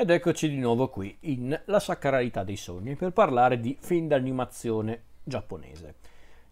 Ed 0.00 0.10
eccoci 0.10 0.48
di 0.48 0.58
nuovo 0.58 0.88
qui 0.90 1.16
in 1.22 1.60
La 1.64 1.80
sacralità 1.80 2.44
dei 2.44 2.54
sogni 2.54 2.94
per 2.94 3.10
parlare 3.10 3.58
di 3.58 3.76
film 3.80 4.06
d'animazione 4.06 5.02
giapponese. 5.24 5.96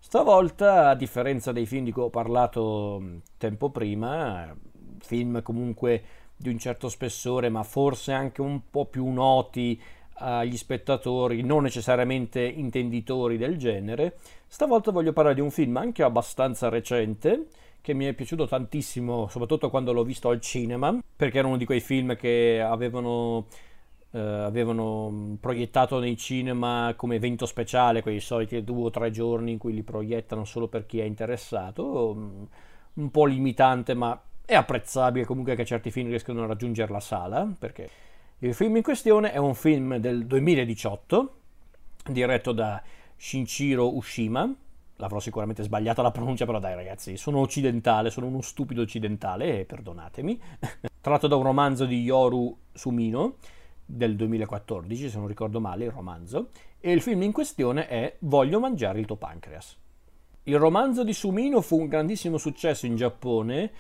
Stavolta, 0.01 0.89
a 0.89 0.97
differenza 0.97 1.53
dei 1.53 1.65
film 1.65 1.85
di 1.85 1.93
cui 1.93 2.03
ho 2.03 2.11
parlato 2.11 3.21
tempo 3.39 3.71
prima, 3.71 4.53
film 4.99 5.43
comunque 5.43 6.03
di 6.37 6.49
un 6.49 6.59
certo 6.59 6.89
spessore, 6.89 7.49
ma 7.49 7.63
forse 7.63 8.11
anche 8.11 8.41
un 8.41 8.63
po' 8.69 8.87
più 8.87 9.07
noti 9.07 9.81
agli 10.15 10.57
spettatori, 10.57 11.43
non 11.43 11.63
necessariamente 11.63 12.43
intenditori 12.43 13.37
del 13.37 13.59
genere, 13.59 14.17
stavolta 14.49 14.91
voglio 14.91 15.13
parlare 15.13 15.37
di 15.37 15.41
un 15.41 15.53
film 15.53 15.77
anche 15.77 16.03
abbastanza 16.03 16.69
recente, 16.69 17.47
che 17.87 17.95
mi 17.95 18.07
è 18.07 18.15
piaciuto 18.15 18.49
tantissimo, 18.49 19.29
soprattutto 19.29 19.71
quando 19.71 19.93
l'ho 19.93 20.03
visto 20.03 20.29
al 20.29 20.41
cinema, 20.41 20.99
perché 21.15 21.39
era 21.39 21.47
uno 21.47 21.57
di 21.57 21.65
quei 21.65 21.79
film 21.79 22.17
che 22.17 22.61
avevano, 22.61 23.47
eh, 24.11 24.19
avevano 24.19 25.37
proiettato 25.39 26.01
nei 26.01 26.17
cinema 26.17 26.95
come 26.97 27.15
evento 27.15 27.47
speciale, 27.47 28.03
quei 28.03 28.19
soliti 28.19 28.65
due 28.65 28.87
o 28.87 28.91
tre 28.91 29.13
giorni 29.13 29.53
in 29.53 29.59
cui 29.59 29.73
li 29.73 29.85
proiettano 29.85 30.45
solo 30.45 30.67
per 30.67 30.85
chi 30.85 30.99
è 30.99 31.05
interessato, 31.05 32.13
mm, 32.17 32.43
un 32.95 33.11
po' 33.13 33.25
limitante, 33.25 33.95
ma 33.95 34.21
è 34.45 34.57
apprezzabile 34.57 35.25
comunque 35.25 35.55
che 35.55 35.65
certi 35.65 35.93
film 35.93 36.09
riescono 36.09 36.43
a 36.43 36.47
raggiungere 36.47 36.91
la 36.91 36.99
sala, 36.99 37.49
perché 37.57 37.89
il 38.39 38.53
film 38.53 38.75
in 38.75 38.83
questione 38.83 39.31
è 39.31 39.37
un 39.37 39.55
film 39.55 39.99
del 39.99 40.27
2018, 40.27 41.35
diretto 42.09 42.51
da 42.51 42.83
Shinjiro 43.17 43.95
Ushima, 43.95 44.53
l'avrò 44.97 45.21
sicuramente 45.21 45.63
sbagliata 45.63 46.03
la 46.03 46.11
pronuncia, 46.11 46.47
però 46.47 46.59
dai 46.59 46.75
ragazzi, 46.75 47.17
sono 47.17 47.39
occidentale, 47.41 48.11
sono 48.11 48.27
uno 48.27 48.41
stupido 48.41 48.83
occidentale, 48.83 49.65
perdonatemi. 49.65 50.41
Tratto 51.01 51.27
da 51.27 51.37
un 51.37 51.43
romanzo 51.43 51.85
di 51.85 52.03
Yoru 52.03 52.57
Sumino 52.73 53.37
del 53.85 54.17
2014, 54.17 55.09
se 55.09 55.19
non 55.19 55.29
ricordo 55.29 55.61
male, 55.61 55.85
il 55.85 55.93
romanzo, 55.93 56.49
e 56.81 56.93
il 56.93 57.01
film 57.01 57.23
in 57.23 57.33
questione 57.33 57.87
è 57.87 58.17
Voglio 58.21 58.59
mangiare 58.59 58.99
il 58.99 59.07
tuo 59.07 59.17
pancreas. 59.17 59.77
Il 60.45 60.59
romanzo 60.59 61.05
di 61.05 61.13
Sumino 61.13 61.61
fu 61.61 61.79
un 61.81 61.89
grandissimo 61.89 62.39
successo 62.39 62.87
in 62.87 62.97
Giappone 62.97 63.71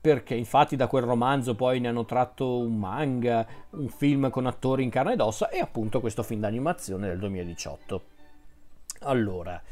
perché 0.00 0.34
infatti 0.34 0.76
da 0.76 0.86
quel 0.86 1.02
romanzo 1.02 1.54
poi 1.54 1.78
ne 1.78 1.88
hanno 1.88 2.06
tratto 2.06 2.58
un 2.58 2.78
manga, 2.78 3.46
un 3.70 3.88
film 3.88 4.30
con 4.30 4.46
attori 4.46 4.82
in 4.82 4.90
carne 4.90 5.12
ed 5.12 5.20
ossa 5.20 5.50
e 5.50 5.58
appunto 5.58 6.00
questo 6.00 6.22
film 6.22 6.40
d'animazione 6.40 7.06
del 7.06 7.18
2018. 7.18 8.02
Allora, 9.00 9.62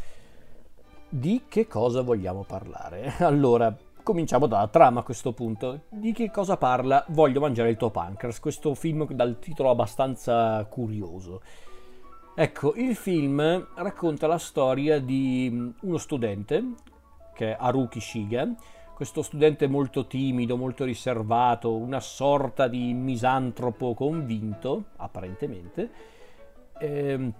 di 1.08 1.42
che 1.48 1.66
cosa 1.66 2.02
vogliamo 2.02 2.44
parlare? 2.44 3.14
Allora, 3.20 3.74
cominciamo 4.02 4.46
dalla 4.46 4.68
trama 4.68 5.00
a 5.00 5.02
questo 5.02 5.32
punto. 5.32 5.82
Di 5.88 6.12
che 6.12 6.30
cosa 6.30 6.56
parla 6.56 7.04
Voglio 7.08 7.40
mangiare 7.40 7.70
il 7.70 7.76
tuo 7.76 7.90
pancreas? 7.90 8.40
Questo 8.40 8.74
film 8.74 9.06
dal 9.12 9.38
titolo 9.38 9.70
abbastanza 9.70 10.64
curioso. 10.64 11.42
Ecco, 12.34 12.74
il 12.76 12.94
film 12.94 13.68
racconta 13.74 14.26
la 14.26 14.38
storia 14.38 15.00
di 15.00 15.72
uno 15.80 15.96
studente, 15.98 16.62
che 17.34 17.50
è 17.50 17.56
Haruki 17.58 18.00
Shiga, 18.00 18.54
questo 18.94 19.22
studente 19.22 19.66
molto 19.66 20.06
timido, 20.06 20.56
molto 20.56 20.84
riservato, 20.84 21.74
una 21.74 22.00
sorta 22.00 22.68
di 22.68 22.92
misantropo 22.94 23.94
convinto, 23.94 24.84
apparentemente, 24.96 25.90
ehm, 26.78 27.32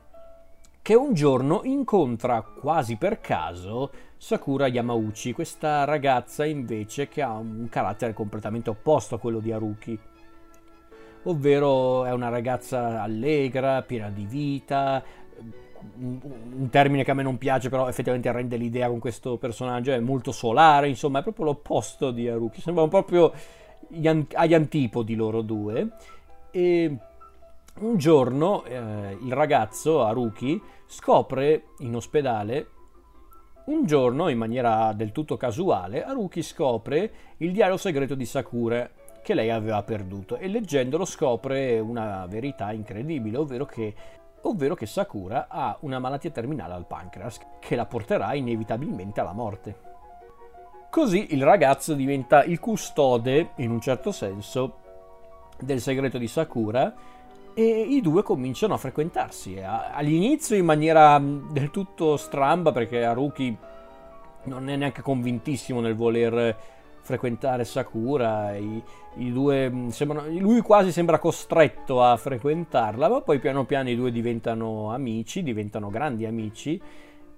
che 0.89 0.95
un 0.95 1.13
giorno 1.13 1.61
incontra 1.65 2.41
quasi 2.41 2.97
per 2.97 3.21
caso 3.21 3.91
Sakura 4.17 4.69
Yamauchi, 4.69 5.35
questa 5.35 5.85
ragazza 5.85 6.47
invece 6.47 7.09
che 7.09 7.21
ha 7.21 7.35
un 7.35 7.67
carattere 7.69 8.15
completamente 8.15 8.71
opposto 8.71 9.17
a 9.17 9.19
quello 9.19 9.41
di 9.41 9.53
Haruki. 9.53 9.99
Ovvero 11.25 12.07
è 12.07 12.13
una 12.13 12.31
ragazza 12.31 13.03
allegra, 13.03 13.83
piena 13.83 14.09
di 14.09 14.25
vita, 14.25 15.05
un 15.99 16.69
termine 16.71 17.05
che 17.05 17.11
a 17.11 17.15
me 17.15 17.23
non 17.23 17.37
piace, 17.37 17.69
però 17.69 17.87
effettivamente 17.87 18.33
rende 18.33 18.57
l'idea 18.57 18.89
con 18.89 18.99
questo 18.99 19.37
personaggio, 19.37 19.93
è 19.93 20.01
molto 20.01 20.33
solare, 20.33 20.89
insomma, 20.89 21.19
è 21.19 21.23
proprio 21.23 21.45
l'opposto 21.45 22.11
di 22.13 22.27
Haruki, 22.31 22.63
sembrano 22.63 22.89
proprio 22.89 23.31
agli 23.91 24.55
antipodi 24.55 25.15
loro 25.15 25.43
due. 25.43 25.91
E 26.51 26.97
un 27.81 27.97
giorno 27.97 28.65
eh, 28.65 29.17
il 29.21 29.33
ragazzo 29.33 30.05
Haruki 30.05 30.61
scopre 30.87 31.69
in 31.79 31.95
ospedale 31.95 32.71
un 33.67 33.85
giorno, 33.85 34.29
in 34.29 34.39
maniera 34.39 34.95
del 34.95 35.13
tutto 35.13 35.37
casuale, 35.37 36.03
Haruki 36.03 36.43
scopre 36.43 37.13
il 37.39 37.53
diario 37.53 37.77
segreto 37.77 38.15
di 38.15 38.25
Sakura 38.25 38.89
che 39.23 39.35
lei 39.35 39.51
aveva 39.51 39.83
perduto 39.83 40.37
e 40.37 40.49
leggendolo 40.49 41.05
scopre 41.05 41.79
una 41.79 42.25
verità 42.27 42.73
incredibile, 42.73 43.37
ovvero 43.37 43.67
che, 43.67 43.95
ovvero 44.43 44.75
che 44.75 44.87
Sakura 44.87 45.49
ha 45.51 45.77
una 45.81 45.99
malattia 45.99 46.31
terminale 46.31 46.73
al 46.73 46.87
pancreas 46.87 47.39
che 47.61 47.77
la 47.77 47.85
porterà 47.85 48.33
inevitabilmente 48.33 49.21
alla 49.21 49.35
morte. 49.35 49.77
Così 50.89 51.35
il 51.35 51.45
ragazzo 51.45 51.93
diventa 51.93 52.45
il 52.45 52.59
custode, 52.59 53.51
in 53.57 53.71
un 53.71 53.83
certo 53.83 54.13
senso, 54.13 54.79
del 55.61 55.81
segreto 55.83 56.17
di 56.17 56.27
Sakura 56.27 56.95
e 57.59 57.81
i 57.81 58.01
due 58.01 58.23
cominciano 58.23 58.75
a 58.75 58.77
frequentarsi. 58.77 59.61
All'inizio 59.61 60.55
in 60.55 60.65
maniera 60.65 61.21
del 61.21 61.73
tutto 61.73 62.17
stramba 62.17 62.71
perché 62.71 63.03
Haruki 63.05 63.57
non 64.45 64.69
è 64.69 64.77
neanche 64.77 65.03
convintissimo 65.03 65.81
nel 65.81 65.97
voler 65.97 66.57
frequentare 67.01 67.65
Sakura, 67.65 68.55
I, 68.55 68.81
i 69.17 69.33
due 69.33 69.87
sembrano, 69.89 70.29
lui 70.39 70.61
quasi 70.61 70.93
sembra 70.93 71.19
costretto 71.19 72.01
a 72.01 72.17
frequentarla, 72.17 73.09
ma 73.09 73.23
poi 73.23 73.41
piano 73.41 73.65
piano 73.65 73.91
i 73.91 73.97
due 73.97 74.13
diventano 74.13 74.93
amici, 74.93 75.43
diventano 75.43 75.91
grandi 75.91 76.27
amici. 76.27 76.81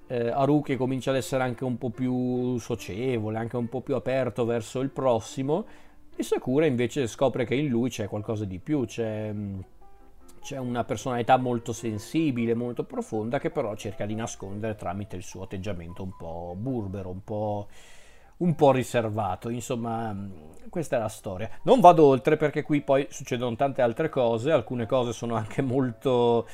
Eh, 0.07 0.29
Haruki 0.29 0.77
comincia 0.77 1.13
ad 1.13 1.17
essere 1.17 1.45
anche 1.45 1.65
un 1.65 1.79
po' 1.79 1.89
più 1.89 2.59
socievole, 2.59 3.39
anche 3.39 3.57
un 3.57 3.71
po' 3.71 3.81
più 3.81 3.95
aperto 3.95 4.45
verso 4.45 4.81
il 4.81 4.91
prossimo, 4.91 5.65
e 6.15 6.23
Sakura 6.23 6.67
invece 6.67 7.07
scopre 7.07 7.47
che 7.47 7.55
in 7.55 7.69
lui 7.69 7.89
c'è 7.89 8.07
qualcosa 8.07 8.45
di 8.45 8.59
più, 8.59 8.85
c'è 8.85 9.33
c'è 10.41 10.59
una 10.59 10.85
personalità 10.85 11.37
molto 11.37 11.73
sensibile, 11.73 12.55
molto 12.55 12.85
profonda, 12.85 13.39
che 13.39 13.51
però 13.51 13.75
cerca 13.75 14.07
di 14.07 14.15
nascondere 14.15 14.75
tramite 14.75 15.17
il 15.17 15.23
suo 15.23 15.43
atteggiamento 15.43 16.03
un 16.03 16.17
po' 16.17 16.55
burbero, 16.57 17.11
un 17.11 17.23
po', 17.23 17.69
un 18.39 18.55
po' 18.55 18.73
riservato. 18.73 19.49
Insomma, 19.49 20.17
questa 20.69 20.97
è 20.97 20.99
la 20.99 21.09
storia. 21.09 21.49
Non 21.63 21.81
vado 21.81 22.07
oltre 22.07 22.37
perché 22.37 22.63
qui 22.63 22.81
poi 22.81 23.07
succedono 23.11 23.55
tante 23.57 23.83
altre 23.83 24.09
cose, 24.09 24.51
alcune 24.51 24.87
cose 24.87 25.13
sono 25.13 25.35
anche 25.35 25.63
molto 25.63 26.47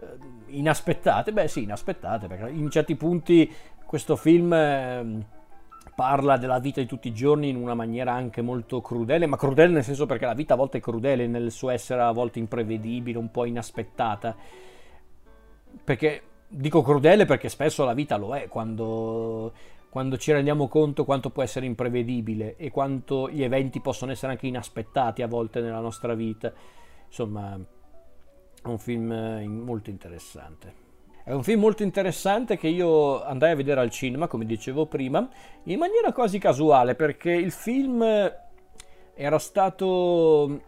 eh, 0.00 0.06
inaspettate. 0.48 1.32
Beh, 1.32 1.48
sì, 1.48 1.62
inaspettate, 1.62 2.26
perché 2.26 2.50
in 2.50 2.70
certi 2.70 2.96
punti 2.96 3.50
questo 3.86 4.16
film 4.16 4.52
ehm, 4.52 5.24
parla 6.02 6.36
della 6.36 6.58
vita 6.58 6.80
di 6.80 6.86
tutti 6.88 7.06
i 7.06 7.14
giorni 7.14 7.48
in 7.48 7.54
una 7.54 7.74
maniera 7.74 8.12
anche 8.12 8.42
molto 8.42 8.80
crudele, 8.80 9.26
ma 9.26 9.36
crudele 9.36 9.72
nel 9.72 9.84
senso 9.84 10.04
perché 10.04 10.26
la 10.26 10.34
vita 10.34 10.54
a 10.54 10.56
volte 10.56 10.78
è 10.78 10.80
crudele 10.80 11.28
nel 11.28 11.52
suo 11.52 11.70
essere 11.70 12.02
a 12.02 12.10
volte 12.10 12.40
imprevedibile, 12.40 13.18
un 13.18 13.30
po' 13.30 13.44
inaspettata. 13.44 14.34
Perché 15.84 16.22
dico 16.48 16.82
crudele 16.82 17.24
perché 17.24 17.48
spesso 17.48 17.84
la 17.84 17.94
vita 17.94 18.16
lo 18.16 18.34
è 18.34 18.48
quando, 18.48 19.52
quando 19.90 20.16
ci 20.16 20.32
rendiamo 20.32 20.66
conto 20.66 21.04
quanto 21.04 21.30
può 21.30 21.44
essere 21.44 21.66
imprevedibile 21.66 22.56
e 22.56 22.72
quanto 22.72 23.30
gli 23.30 23.44
eventi 23.44 23.80
possono 23.80 24.10
essere 24.10 24.32
anche 24.32 24.48
inaspettati 24.48 25.22
a 25.22 25.28
volte 25.28 25.60
nella 25.60 25.78
nostra 25.78 26.14
vita. 26.14 26.52
Insomma, 27.06 27.56
è 28.60 28.66
un 28.66 28.78
film 28.78 29.12
eh, 29.12 29.46
molto 29.46 29.88
interessante. 29.90 30.81
È 31.24 31.30
un 31.30 31.44
film 31.44 31.60
molto 31.60 31.84
interessante 31.84 32.56
che 32.56 32.66
io 32.66 33.22
andai 33.22 33.52
a 33.52 33.54
vedere 33.54 33.80
al 33.80 33.90
cinema, 33.90 34.26
come 34.26 34.44
dicevo 34.44 34.86
prima, 34.86 35.28
in 35.64 35.78
maniera 35.78 36.12
quasi 36.12 36.38
casuale, 36.38 36.96
perché 36.96 37.30
il 37.30 37.52
film 37.52 38.02
era 39.14 39.38
stato 39.38 40.60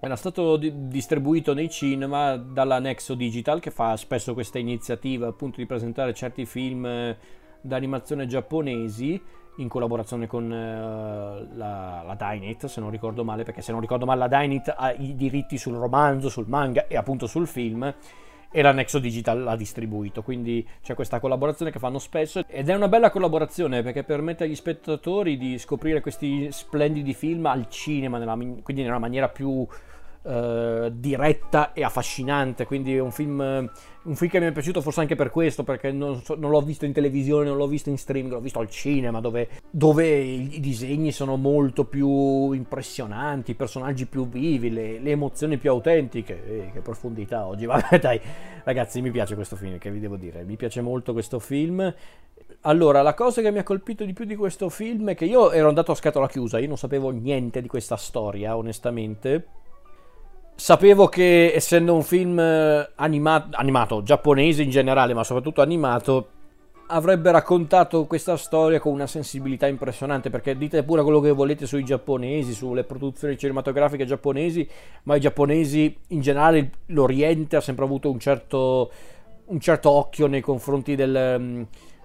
era 0.00 0.16
stato 0.16 0.56
di- 0.56 0.88
distribuito 0.88 1.54
nei 1.54 1.70
cinema 1.70 2.36
dalla 2.36 2.78
Nexo 2.78 3.14
Digital 3.14 3.60
che 3.60 3.70
fa 3.70 3.96
spesso 3.96 4.34
questa 4.34 4.58
iniziativa 4.58 5.28
appunto 5.28 5.60
di 5.60 5.66
presentare 5.66 6.12
certi 6.12 6.44
film 6.44 6.84
eh, 6.84 7.16
d'animazione 7.60 8.26
giapponesi 8.26 9.18
in 9.58 9.68
collaborazione 9.68 10.26
con 10.26 10.44
uh, 10.44 11.56
la, 11.56 12.02
la 12.04 12.16
Dynit 12.18 12.66
se 12.66 12.80
non 12.80 12.90
ricordo 12.90 13.24
male 13.24 13.44
perché 13.44 13.62
se 13.62 13.72
non 13.72 13.80
ricordo 13.80 14.04
male 14.04 14.18
la 14.18 14.28
Dynit 14.28 14.74
ha 14.76 14.92
i 14.92 15.14
diritti 15.14 15.56
sul 15.56 15.76
romanzo, 15.76 16.28
sul 16.28 16.48
manga 16.48 16.86
e 16.86 16.96
appunto 16.96 17.26
sul 17.26 17.46
film 17.46 17.94
e 18.56 18.62
la 18.62 18.70
Nexo 18.70 19.00
Digital 19.00 19.42
l'ha 19.42 19.56
distribuito. 19.56 20.22
Quindi 20.22 20.64
c'è 20.80 20.94
questa 20.94 21.18
collaborazione 21.18 21.72
che 21.72 21.80
fanno 21.80 21.98
spesso 21.98 22.44
ed 22.46 22.68
è 22.68 22.74
una 22.74 22.86
bella 22.86 23.10
collaborazione 23.10 23.82
perché 23.82 24.04
permette 24.04 24.44
agli 24.44 24.54
spettatori 24.54 25.36
di 25.36 25.58
scoprire 25.58 26.00
questi 26.00 26.52
splendidi 26.52 27.14
film 27.14 27.46
al 27.46 27.68
cinema, 27.68 28.18
nella, 28.18 28.36
quindi 28.62 28.84
nella 28.84 29.00
maniera 29.00 29.28
più 29.28 29.66
eh, 30.26 30.90
diretta 30.94 31.72
e 31.72 31.84
affascinante, 31.84 32.64
quindi 32.64 32.96
è 32.96 33.00
un 33.00 33.12
film, 33.12 33.38
un 33.40 34.16
film 34.16 34.30
che 34.30 34.40
mi 34.40 34.46
è 34.46 34.52
piaciuto 34.52 34.80
forse 34.80 35.00
anche 35.00 35.16
per 35.16 35.30
questo, 35.30 35.64
perché 35.64 35.92
non, 35.92 36.22
so, 36.22 36.34
non 36.34 36.50
l'ho 36.50 36.62
visto 36.62 36.86
in 36.86 36.92
televisione, 36.92 37.48
non 37.48 37.58
l'ho 37.58 37.66
visto 37.66 37.90
in 37.90 37.98
streaming, 37.98 38.32
l'ho 38.32 38.40
visto 38.40 38.58
al 38.58 38.70
cinema, 38.70 39.20
dove, 39.20 39.48
dove 39.70 40.06
i, 40.06 40.56
i, 40.56 40.60
disegni 40.60 41.12
sono 41.12 41.36
molto 41.36 41.84
più 41.84 42.52
impressionanti, 42.52 43.50
i 43.50 43.54
personaggi 43.54 44.06
più 44.06 44.26
vivi, 44.26 44.70
le, 44.70 44.98
le 44.98 45.10
emozioni 45.10 45.58
più 45.58 45.70
autentiche, 45.70 46.44
eh, 46.46 46.70
che 46.72 46.80
profondità 46.80 47.46
oggi, 47.46 47.66
vabbè 47.66 47.98
dai, 47.98 48.20
ragazzi 48.64 49.02
mi 49.02 49.10
piace 49.10 49.34
questo 49.34 49.56
film, 49.56 49.76
che 49.78 49.90
vi 49.90 50.00
devo 50.00 50.16
dire, 50.16 50.42
mi 50.44 50.56
piace 50.56 50.80
molto 50.80 51.12
questo 51.12 51.38
film, 51.38 51.92
allora, 52.62 53.02
la 53.02 53.12
cosa 53.12 53.42
che 53.42 53.50
mi 53.50 53.58
ha 53.58 53.62
colpito 53.62 54.06
di 54.06 54.14
più 54.14 54.24
di 54.24 54.36
questo 54.36 54.70
film 54.70 55.10
è 55.10 55.14
che 55.14 55.26
io 55.26 55.52
ero 55.52 55.68
andato 55.68 55.92
a 55.92 55.94
scatola 55.94 56.28
chiusa, 56.28 56.58
io 56.58 56.68
non 56.68 56.78
sapevo 56.78 57.10
niente 57.10 57.60
di 57.60 57.68
questa 57.68 57.96
storia, 57.96 58.56
onestamente. 58.56 59.63
Sapevo 60.56 61.08
che 61.08 61.52
essendo 61.52 61.94
un 61.94 62.02
film 62.02 62.38
eh, 62.38 62.90
anima- 62.94 63.48
animato, 63.50 64.02
giapponese 64.02 64.62
in 64.62 64.70
generale, 64.70 65.12
ma 65.12 65.24
soprattutto 65.24 65.60
animato, 65.60 66.28
avrebbe 66.86 67.30
raccontato 67.32 68.06
questa 68.06 68.36
storia 68.36 68.78
con 68.78 68.92
una 68.92 69.06
sensibilità 69.06 69.66
impressionante, 69.66 70.30
perché 70.30 70.56
dite 70.56 70.84
pure 70.84 71.02
quello 71.02 71.20
che 71.20 71.32
volete 71.32 71.66
sui 71.66 71.84
giapponesi, 71.84 72.52
sulle 72.52 72.84
produzioni 72.84 73.36
cinematografiche 73.36 74.06
giapponesi, 74.06 74.66
ma 75.04 75.16
i 75.16 75.20
giapponesi 75.20 75.96
in 76.08 76.20
generale, 76.20 76.70
l'Oriente 76.86 77.56
ha 77.56 77.60
sempre 77.60 77.84
avuto 77.84 78.10
un 78.10 78.20
certo, 78.20 78.90
un 79.46 79.60
certo 79.60 79.90
occhio 79.90 80.28
nei 80.28 80.40
confronti 80.40 80.94
del 80.94 81.36
mm, 81.38 81.62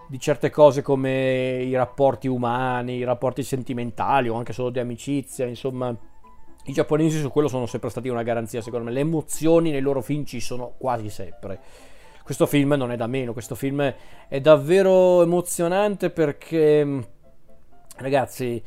di 0.10 0.20
certe 0.20 0.50
cose 0.50 0.82
come 0.82 1.62
i 1.62 1.76
rapporti 1.76 2.28
umani, 2.28 2.96
i 2.96 3.04
rapporti 3.04 3.44
sentimentali 3.44 4.28
o 4.28 4.34
anche 4.34 4.54
solo 4.54 4.72
di 4.72 4.80
amicizia, 4.80 5.46
insomma, 5.46 5.96
i 6.66 6.74
giapponesi 6.74 7.20
su 7.20 7.30
quello 7.30 7.48
sono 7.48 7.66
sempre 7.66 7.90
stati 7.90 8.10
una 8.10 8.24
garanzia, 8.24 8.62
secondo 8.62 8.86
me. 8.86 8.92
Le 8.92 9.00
emozioni 9.02 9.72
nei 9.72 9.82
loro 9.82 10.02
film 10.02 10.26
ci 10.26 10.40
sono 10.40 10.76
quasi 10.78 11.10
sempre. 11.10 11.60
Questo 12.24 12.46
film 12.46 12.74
non 12.74 12.92
è 12.92 12.96
da 12.96 13.08
meno, 13.08 13.34
questo 13.34 13.56
film 13.56 13.94
è 14.28 14.40
davvero 14.40 15.24
emozionante 15.24 16.12
perché, 16.12 17.08
ragazzi, 17.98 18.62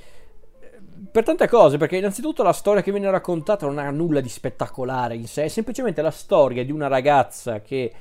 per 1.10 1.22
tante 1.22 1.46
cose, 1.46 1.76
perché 1.76 1.96
innanzitutto 1.96 2.42
la 2.42 2.52
storia 2.52 2.82
che 2.82 2.90
viene 2.90 3.10
raccontata 3.10 3.66
non 3.66 3.78
ha 3.78 3.88
nulla 3.90 4.20
di 4.20 4.28
spettacolare 4.28 5.14
in 5.14 5.28
sé, 5.28 5.44
è 5.44 5.48
semplicemente 5.48 6.02
la 6.02 6.10
storia 6.10 6.64
di 6.64 6.72
una 6.72 6.88
ragazza 6.88 7.60
che 7.60 7.92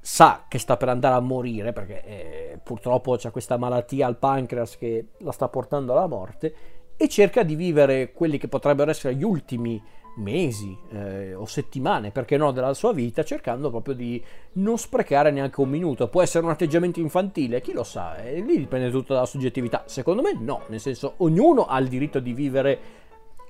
sa 0.00 0.44
che 0.48 0.58
sta 0.58 0.76
per 0.76 0.88
andare 0.88 1.16
a 1.16 1.20
morire 1.20 1.72
perché 1.72 2.04
eh, 2.04 2.60
purtroppo 2.62 3.16
c'è 3.16 3.30
questa 3.30 3.56
malattia 3.56 4.06
al 4.06 4.16
pancreas 4.16 4.78
che 4.78 5.08
la 5.18 5.32
sta 5.32 5.48
portando 5.48 5.92
alla 5.92 6.06
morte 6.06 6.54
e 7.00 7.08
cerca 7.08 7.44
di 7.44 7.54
vivere 7.54 8.12
quelli 8.12 8.38
che 8.38 8.48
potrebbero 8.48 8.90
essere 8.90 9.14
gli 9.14 9.22
ultimi 9.22 9.80
mesi 10.16 10.76
eh, 10.90 11.32
o 11.32 11.46
settimane, 11.46 12.10
perché 12.10 12.36
no, 12.36 12.50
della 12.50 12.74
sua 12.74 12.92
vita, 12.92 13.24
cercando 13.24 13.70
proprio 13.70 13.94
di 13.94 14.22
non 14.54 14.76
sprecare 14.76 15.30
neanche 15.30 15.60
un 15.60 15.68
minuto. 15.68 16.08
Può 16.08 16.22
essere 16.22 16.44
un 16.44 16.50
atteggiamento 16.50 16.98
infantile, 16.98 17.60
chi 17.60 17.72
lo 17.72 17.84
sa, 17.84 18.16
e 18.16 18.40
lì 18.40 18.58
dipende 18.58 18.90
tutto 18.90 19.14
dalla 19.14 19.26
soggettività. 19.26 19.84
Secondo 19.86 20.22
me 20.22 20.36
no, 20.36 20.62
nel 20.66 20.80
senso 20.80 21.14
ognuno 21.18 21.66
ha 21.66 21.78
il 21.78 21.86
diritto 21.86 22.18
di 22.18 22.32
vivere 22.32 22.78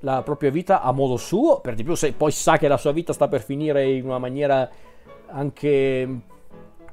la 0.01 0.23
propria 0.23 0.51
vita 0.51 0.83
a 0.83 0.93
modo 0.93 1.17
suo, 1.17 1.61
per 1.61 1.75
di 1.75 1.83
più 1.83 1.95
se 1.95 2.13
poi 2.13 2.31
sa 2.31 2.59
che 2.59 2.69
la 2.69 2.77
sua 2.77 2.93
vita 2.93 3.15
sta 3.15 3.29
per 3.29 3.43
finire 3.43 3.91
in 3.91 4.05
una 4.05 4.19
maniera 4.19 4.71
anche 5.31 6.21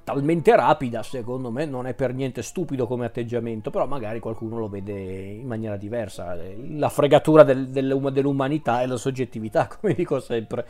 talmente 0.05 0.55
rapida, 0.55 1.01
secondo 1.01 1.49
me 1.49 1.65
non 1.65 1.87
è 1.87 1.95
per 1.95 2.13
niente 2.13 2.43
stupido 2.43 2.85
come 2.85 3.05
atteggiamento, 3.05 3.71
però 3.71 3.87
magari 3.87 4.19
qualcuno 4.19 4.59
lo 4.59 4.69
vede 4.69 4.93
in 4.93 5.47
maniera 5.47 5.77
diversa. 5.77 6.37
La 6.77 6.89
fregatura 6.89 7.43
del, 7.43 7.67
del, 7.69 8.11
dell'umanità 8.13 8.83
e 8.83 8.85
la 8.85 8.97
soggettività, 8.97 9.67
come 9.81 9.95
dico 9.95 10.19
sempre. 10.19 10.65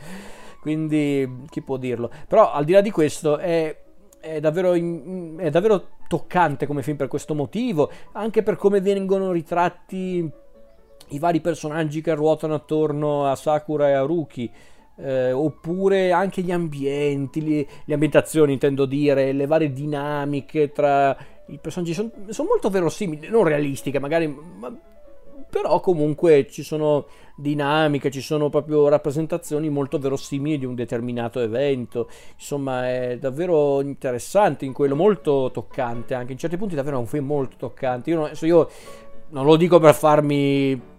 Quindi 0.58 1.44
chi 1.50 1.60
può 1.60 1.76
dirlo? 1.76 2.10
Però 2.26 2.50
al 2.50 2.64
di 2.64 2.72
là 2.72 2.80
di 2.80 2.90
questo 2.90 3.36
è, 3.36 3.76
è, 4.18 4.40
davvero, 4.40 4.72
è 4.72 5.50
davvero 5.50 5.88
toccante 6.08 6.66
come 6.66 6.82
film 6.82 6.96
per 6.96 7.08
questo 7.08 7.34
motivo, 7.34 7.90
anche 8.12 8.42
per 8.42 8.56
come 8.56 8.80
vengono 8.80 9.32
ritratti 9.32 10.28
i 11.10 11.18
vari 11.18 11.42
personaggi 11.42 12.00
che 12.00 12.14
ruotano 12.14 12.54
attorno 12.54 13.26
a 13.26 13.36
Sakura 13.36 13.90
e 13.90 13.92
a 13.92 14.00
Ruki 14.00 14.50
eh, 14.96 15.32
oppure 15.32 16.12
anche 16.12 16.42
gli 16.42 16.50
ambienti, 16.50 17.44
le, 17.46 17.66
le, 17.84 17.94
ambientazioni 17.94 18.52
intendo 18.52 18.86
dire, 18.86 19.32
le 19.32 19.46
varie 19.46 19.72
dinamiche 19.72 20.72
tra 20.72 21.16
i 21.48 21.58
personaggi 21.58 21.94
sono, 21.94 22.10
sono 22.28 22.48
molto 22.48 22.70
verosimili, 22.70 23.28
non 23.28 23.44
realistiche 23.44 23.98
magari, 23.98 24.26
ma, 24.26 24.74
però 25.48 25.80
comunque 25.80 26.46
ci 26.48 26.62
sono 26.62 27.06
dinamiche, 27.36 28.10
ci 28.10 28.20
sono 28.20 28.48
proprio 28.48 28.88
rappresentazioni 28.88 29.68
molto 29.68 29.98
verosimili 29.98 30.58
di 30.58 30.64
un 30.64 30.74
determinato 30.74 31.40
evento, 31.40 32.08
insomma 32.34 32.88
è 32.88 33.18
davvero 33.18 33.80
interessante 33.82 34.64
in 34.64 34.72
quello, 34.72 34.96
molto 34.96 35.50
toccante 35.52 36.14
anche, 36.14 36.32
in 36.32 36.38
certi 36.38 36.56
punti 36.56 36.74
davvero 36.74 36.96
è 36.96 37.00
un 37.00 37.06
film 37.06 37.26
molto 37.26 37.56
toccante, 37.58 38.10
io, 38.10 38.30
io 38.40 38.70
non 39.30 39.44
lo 39.44 39.56
dico 39.56 39.78
per 39.78 39.94
farmi 39.94 40.94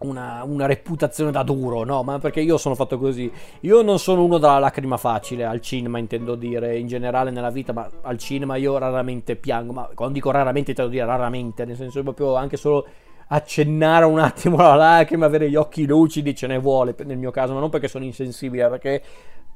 una, 0.00 0.42
una, 0.44 0.66
reputazione 0.66 1.30
da 1.30 1.42
duro, 1.42 1.84
no? 1.84 2.02
Ma 2.02 2.18
perché 2.18 2.40
io 2.40 2.56
sono 2.56 2.74
fatto 2.74 2.98
così. 2.98 3.30
Io 3.60 3.82
non 3.82 3.98
sono 3.98 4.24
uno 4.24 4.38
dalla 4.38 4.58
lacrima 4.58 4.96
facile 4.96 5.44
al 5.44 5.60
cinema, 5.60 5.98
intendo 5.98 6.34
dire, 6.34 6.78
in 6.78 6.86
generale 6.86 7.30
nella 7.30 7.50
vita, 7.50 7.72
ma 7.72 7.88
al 8.02 8.18
cinema 8.18 8.56
io 8.56 8.78
raramente 8.78 9.36
piango. 9.36 9.72
Ma 9.72 9.90
quando 9.94 10.14
dico 10.14 10.30
raramente, 10.30 10.70
intendo 10.70 10.90
dire 10.90 11.04
raramente, 11.04 11.64
nel 11.64 11.76
senso 11.76 12.02
proprio 12.02 12.34
anche 12.36 12.56
solo 12.56 12.86
accennare 13.28 14.04
un 14.04 14.18
attimo 14.18 14.56
la 14.56 14.74
lacrima, 14.74 15.26
avere 15.26 15.48
gli 15.48 15.56
occhi 15.56 15.86
lucidi, 15.86 16.34
ce 16.34 16.46
ne 16.46 16.58
vuole 16.58 16.94
nel 17.04 17.18
mio 17.18 17.30
caso, 17.30 17.52
ma 17.52 17.60
non 17.60 17.70
perché 17.70 17.88
sono 17.88 18.04
insensibile, 18.04 18.68
perché 18.68 19.02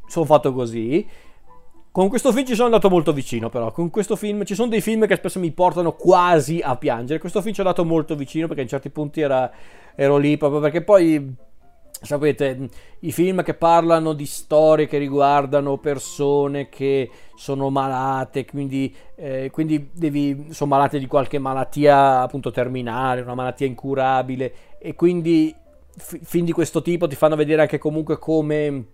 sono 0.06 0.24
fatto 0.24 0.52
così. 0.52 1.06
Con 1.94 2.08
questo 2.08 2.32
film 2.32 2.44
ci 2.44 2.54
sono 2.56 2.66
andato 2.66 2.90
molto 2.90 3.12
vicino, 3.12 3.48
però. 3.48 3.70
Con 3.70 3.88
questo 3.88 4.16
film 4.16 4.44
ci 4.44 4.56
sono 4.56 4.68
dei 4.68 4.80
film 4.80 5.06
che 5.06 5.14
spesso 5.14 5.38
mi 5.38 5.52
portano 5.52 5.92
quasi 5.92 6.58
a 6.60 6.74
piangere. 6.74 7.20
Questo 7.20 7.40
film 7.40 7.54
ci 7.54 7.60
è 7.60 7.62
andato 7.62 7.84
molto 7.84 8.16
vicino 8.16 8.48
perché 8.48 8.62
in 8.62 8.68
certi 8.68 8.90
punti 8.90 9.20
era, 9.20 9.48
ero 9.94 10.16
lì 10.16 10.36
proprio 10.36 10.58
perché 10.58 10.82
poi. 10.82 11.32
Sapete, 12.02 12.68
i 12.98 13.12
film 13.12 13.44
che 13.44 13.54
parlano 13.54 14.12
di 14.12 14.26
storie 14.26 14.88
che 14.88 14.98
riguardano 14.98 15.78
persone 15.78 16.68
che 16.68 17.08
sono 17.36 17.70
malate, 17.70 18.44
quindi, 18.44 18.92
eh, 19.14 19.50
quindi 19.52 19.90
devi, 19.92 20.48
sono 20.50 20.74
malate 20.74 20.98
di 20.98 21.06
qualche 21.06 21.38
malattia 21.38 22.22
appunto 22.22 22.50
terminale, 22.50 23.20
una 23.20 23.36
malattia 23.36 23.68
incurabile, 23.68 24.52
e 24.80 24.96
quindi 24.96 25.54
f- 25.96 26.18
film 26.24 26.44
di 26.44 26.52
questo 26.52 26.82
tipo 26.82 27.06
ti 27.06 27.14
fanno 27.14 27.36
vedere 27.36 27.62
anche 27.62 27.78
comunque 27.78 28.18
come 28.18 28.86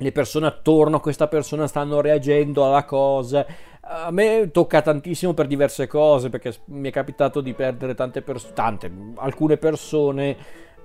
le 0.00 0.12
persone 0.12 0.46
attorno 0.46 0.96
a 0.96 1.00
questa 1.00 1.28
persona 1.28 1.66
stanno 1.66 2.00
reagendo 2.00 2.64
alla 2.64 2.84
cosa. 2.84 3.46
A 3.80 4.10
me 4.10 4.50
tocca 4.50 4.82
tantissimo 4.82 5.34
per 5.34 5.46
diverse 5.46 5.86
cose, 5.86 6.30
perché 6.30 6.54
mi 6.66 6.88
è 6.88 6.92
capitato 6.92 7.40
di 7.40 7.52
perdere 7.52 7.94
tante 7.94 8.22
persone, 8.22 8.52
tante, 8.54 8.90
alcune 9.16 9.56
persone 9.58 10.36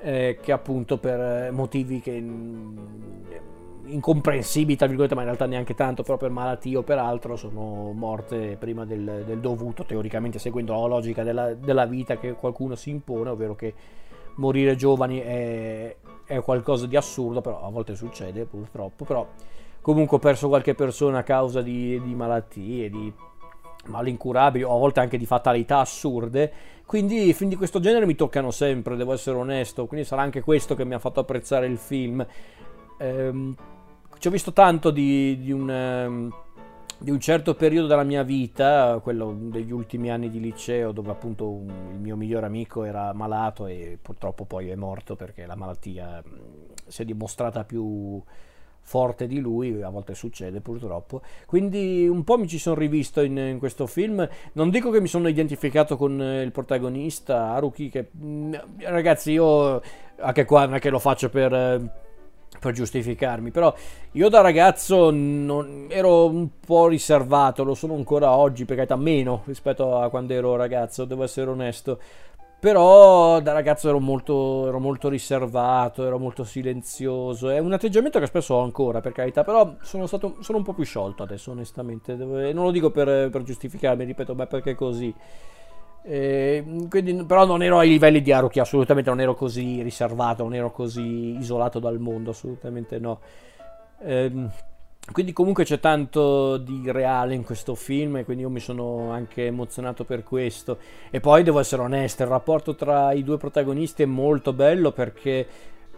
eh, 0.02 0.38
che 0.42 0.52
appunto 0.52 0.98
per 0.98 1.52
motivi 1.52 2.02
che 2.02 2.12
incomprensibili, 3.86 4.76
tra 4.76 4.88
virgolette, 4.88 5.16
ma 5.16 5.22
in 5.22 5.28
realtà 5.28 5.46
neanche 5.46 5.76
tanto, 5.76 6.04
però 6.04 6.18
per 6.18 6.32
malattie 6.32 6.78
o 6.78 6.84
per 6.84 6.98
altro, 6.98 7.36
sono 7.36 7.92
morte 7.94 8.58
prima 8.60 8.84
del, 8.86 9.24
del 9.26 9.40
dovuto, 9.40 9.86
teoricamente 9.86 10.40
seguendo 10.40 10.74
la 10.74 10.88
logica 10.88 11.24
della, 11.24 11.54
della 11.54 11.86
vita 11.86 12.18
che 12.18 12.34
qualcuno 12.34 12.76
si 12.76 12.90
impone, 12.90 13.30
ovvero 13.30 13.56
che 13.56 13.74
morire 14.36 14.76
giovani 14.76 15.20
è, 15.20 15.96
è 16.26 16.42
qualcosa 16.42 16.88
di 16.88 16.96
assurdo, 16.96 17.42
però 17.42 17.64
a 17.64 17.70
volte 17.70 17.96
succede 17.96 18.46
purtroppo, 18.46 19.06
però 19.06 19.28
comunque 19.82 20.18
ho 20.18 20.20
perso 20.20 20.48
qualche 20.48 20.74
persona 20.74 21.20
a 21.20 21.24
causa 21.24 21.62
di, 21.62 22.02
di 22.02 22.16
malattie, 22.16 22.90
di 22.90 23.14
mali 23.86 24.18
o 24.20 24.76
a 24.76 24.80
volte 24.80 25.00
anche 25.00 25.18
di 25.18 25.26
fatalità 25.26 25.80
assurde, 25.80 26.52
quindi 26.86 27.34
film 27.34 27.50
di 27.50 27.56
questo 27.56 27.80
genere 27.80 28.06
mi 28.06 28.16
toccano 28.16 28.52
sempre, 28.52 28.96
devo 28.96 29.14
essere 29.14 29.38
onesto, 29.38 29.86
quindi 29.86 30.06
sarà 30.06 30.22
anche 30.22 30.42
questo 30.42 30.76
che 30.76 30.86
mi 30.86 30.94
ha 30.94 31.00
fatto 31.00 31.20
apprezzare 31.20 31.68
il 31.68 31.78
film. 31.78 32.26
Ehm, 32.98 33.56
ci 34.18 34.28
ho 34.28 34.32
visto 34.32 34.54
tanto 34.54 34.90
di, 34.92 35.38
di 35.40 35.52
un... 35.52 35.70
Um, 35.70 36.34
di 36.98 37.12
un 37.12 37.20
certo 37.20 37.56
periodo 37.56 37.88
della 37.88 38.04
mia 38.04 38.24
vita, 38.24 39.00
quello 39.02 39.36
degli 39.38 39.72
ultimi 39.72 40.10
anni 40.10 40.30
di 40.30 40.40
liceo, 40.40 40.92
dove 40.92 41.12
appunto 41.12 41.50
un, 41.50 41.70
il 41.94 42.00
mio 42.00 42.16
migliore 42.16 42.46
amico 42.46 42.84
era 42.84 43.14
malato 43.14 43.68
e 43.68 43.98
purtroppo 44.02 44.46
poi 44.46 44.70
è 44.70 44.76
morto 44.76 45.16
perché 45.16 45.46
la 45.46 45.56
malattia 45.56 46.24
si 46.88 47.02
è 47.02 47.06
dimostrata 47.06 47.64
più 47.64 48.22
forte 48.88 49.26
di 49.26 49.40
lui, 49.40 49.82
a 49.82 49.90
volte 49.90 50.14
succede 50.14 50.62
purtroppo. 50.62 51.22
Quindi 51.48 52.08
un 52.08 52.24
po' 52.24 52.38
mi 52.38 52.48
ci 52.48 52.60
sono 52.60 52.76
rivisto 52.76 53.22
in, 53.22 53.36
in 53.36 53.58
questo 53.58 53.88
film. 53.88 54.28
Non 54.54 54.70
dico 54.70 54.92
che 54.92 55.02
mi 55.02 55.08
sono 55.08 55.28
identificato 55.28 55.98
con 55.98 56.22
il 56.22 56.52
protagonista 56.52 57.54
Haruki, 57.54 57.90
che 57.90 58.10
ragazzi 58.80 59.32
io 59.32 59.82
anche 60.18 60.46
qua 60.46 60.66
non 60.66 60.76
è 60.76 60.80
che 60.80 60.92
lo 60.92 61.00
faccio 61.00 61.30
per 61.30 62.04
per 62.66 62.74
giustificarmi, 62.74 63.52
però 63.52 63.74
io 64.14 64.30
da 64.30 64.42
ragazzo 64.42 65.12
non, 65.12 65.86
ero 65.90 66.26
un 66.26 66.50
po' 66.60 66.88
riservato, 66.88 67.64
lo 67.64 67.76
sono 67.76 67.94
ancora 67.94 68.36
oggi, 68.36 68.66
per 68.66 68.78
carità 68.78 68.96
meno 68.96 69.44
rispetto 69.46 69.98
a 70.00 70.10
quando 70.10 70.34
ero 70.34 70.56
ragazzo, 70.56 71.06
devo 71.06 71.24
essere 71.24 71.50
onesto. 71.50 72.00
però 72.60 73.40
da 73.42 73.52
ragazzo 73.52 73.90
ero 73.90 74.00
molto, 74.00 74.68
ero 74.68 74.80
molto 74.80 75.08
riservato, 75.10 76.04
ero 76.04 76.18
molto 76.18 76.44
silenzioso. 76.44 77.50
È 77.50 77.60
un 77.60 77.74
atteggiamento 77.74 78.18
che 78.20 78.26
spesso 78.26 78.56
ho 78.56 78.64
ancora, 78.64 79.02
per 79.02 79.12
carità, 79.12 79.44
però 79.44 79.76
sono, 79.82 80.08
stato, 80.08 80.38
sono 80.40 80.58
un 80.58 80.64
po' 80.64 80.74
più 80.74 80.84
sciolto 80.84 81.22
adesso, 81.22 81.52
onestamente. 81.52 82.16
Non 82.16 82.64
lo 82.64 82.72
dico 82.72 82.90
per, 82.90 83.30
per 83.30 83.44
giustificarmi, 83.44 84.04
ripeto, 84.06 84.34
ma 84.34 84.48
perché 84.48 84.74
così. 84.74 85.14
Eh, 86.08 86.64
quindi, 86.88 87.26
però 87.26 87.46
non 87.46 87.64
ero 87.64 87.80
ai 87.80 87.90
livelli 87.90 88.22
di 88.22 88.32
Haruki, 88.32 88.60
assolutamente 88.60 89.10
non 89.10 89.20
ero 89.20 89.34
così 89.34 89.82
riservato, 89.82 90.44
non 90.44 90.54
ero 90.54 90.72
così 90.72 91.38
isolato 91.38 91.80
dal 91.80 92.00
mondo, 92.00 92.30
assolutamente 92.30 93.00
no. 93.00 93.20
Eh, 94.02 94.32
quindi 95.12 95.34
comunque 95.34 95.64
c'è 95.64 95.80
tanto 95.80 96.58
di 96.58 96.92
reale 96.92 97.34
in 97.36 97.44
questo 97.44 97.76
film 97.76 98.18
e 98.18 98.24
quindi 98.24 98.44
io 98.44 98.50
mi 98.50 98.60
sono 98.60 99.12
anche 99.12 99.48
emozionato 99.48 100.04
per 100.04 100.24
questo. 100.24 100.78
E 101.10 101.20
poi 101.20 101.44
devo 101.44 101.60
essere 101.60 101.82
onesto, 101.82 102.24
il 102.24 102.30
rapporto 102.30 102.76
tra 102.76 103.12
i 103.12 103.24
due 103.24 103.38
protagonisti 103.38 104.04
è 104.04 104.08
molto 104.08 104.54
bello 104.54 104.92
perché 104.92 105.48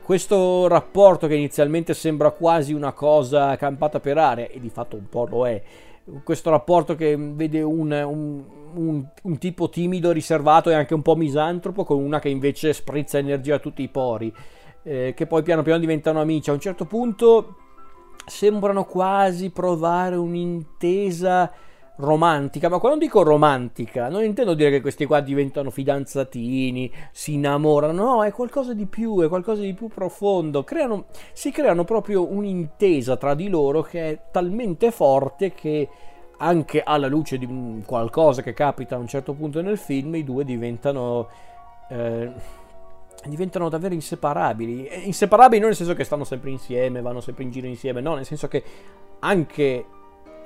questo 0.04 0.68
rapporto 0.68 1.28
che 1.28 1.36
inizialmente 1.36 1.94
sembra 1.94 2.32
quasi 2.32 2.72
una 2.72 2.94
cosa 2.94 3.58
campata 3.58 4.00
per 4.00 4.18
aria 4.18 4.48
e 4.48 4.60
di 4.60 4.70
fatto 4.70 4.96
un 4.96 5.10
po' 5.10 5.26
lo 5.26 5.46
è. 5.48 5.62
Questo 6.24 6.50
rapporto 6.50 6.96
che 6.96 7.18
vede 7.18 7.62
un, 7.62 7.92
un, 7.92 8.44
un, 8.76 9.06
un 9.24 9.38
tipo 9.38 9.68
timido, 9.68 10.12
riservato 10.12 10.70
e 10.70 10.74
anche 10.74 10.94
un 10.94 11.02
po' 11.02 11.18
misantropo 11.18 11.84
con 11.84 12.02
una 12.02 12.20
che 12.20 12.30
invece 12.30 12.72
sprizza 12.72 13.18
energia 13.18 13.56
a 13.56 13.60
tutti 13.60 13.82
i 13.82 13.90
pori, 13.90 14.34
eh, 14.84 15.14
che 15.14 15.28
poi 15.28 15.44
piano 15.44 15.64
piano 15.64 15.80
diventano 15.80 16.22
amici. 16.22 16.50
A 16.50 16.54
un 16.54 16.62
certo 16.62 16.86
punto 16.86 17.58
sembrano 18.26 18.86
quasi 18.86 19.50
provare 19.50 20.16
un'intesa 20.16 21.52
romantica, 21.98 22.70
ma 22.70 22.80
quando 22.80 23.00
dico 23.00 23.24
romantica 23.24 24.10
non 24.10 24.24
intendo 24.24 24.54
dire 24.54 24.70
che 24.70 24.82
questi 24.82 25.06
qua 25.06 25.20
diventano 25.20 25.70
fidanzatini, 25.70 26.92
si 27.12 27.34
innamorano, 27.34 28.04
no, 28.04 28.24
è 28.24 28.32
qualcosa 28.32 28.74
di 28.74 28.86
più, 28.86 29.22
è 29.22 29.28
qualcosa 29.28 29.62
di 29.62 29.74
più 29.74 29.88
profondo, 29.88 30.64
creano, 30.64 31.06
si 31.34 31.52
creano 31.52 31.84
proprio 31.84 32.32
un'intesa 32.32 33.18
tra 33.18 33.34
di 33.34 33.50
loro 33.50 33.82
che 33.82 34.10
è 34.10 34.20
talmente 34.32 34.92
forte 34.92 35.54
che 35.54 35.90
anche 36.40 36.84
alla 36.84 37.08
luce 37.08 37.38
di 37.40 37.84
qualcosa 37.86 38.44
che 38.44 38.54
capita 38.54 38.96
a 38.96 39.00
un 39.00 39.08
certo 39.08 39.34
punto 39.34 39.62
nel 39.62 39.78
film 39.78 40.16
i 40.16 40.24
due 40.24 40.44
diventano... 40.44 41.28
Eh, 41.90 42.32
diventano 43.26 43.68
davvero 43.68 43.94
inseparabili. 43.94 44.88
Inseparabili 45.06 45.60
non 45.60 45.70
nel 45.70 45.76
senso 45.76 45.96
che 45.96 46.04
stanno 46.04 46.24
sempre 46.24 46.52
insieme, 46.52 47.02
vanno 47.02 47.20
sempre 47.20 47.44
in 47.44 47.52
giro 47.52 47.68
insieme, 47.68 48.00
no, 48.00 48.16
nel 48.16 48.26
senso 48.26 48.48
che 48.48 48.64
anche 49.20 49.86